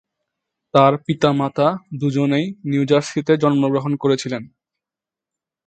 তার 0.73 0.93
পিতামাতা 1.05 1.67
দুজনেই 1.93 2.45
নিউ 2.63 2.83
জার্সিতে 2.85 3.33
জন্মগ্রহণ 3.37 3.93
করেছিলেন। 3.95 4.43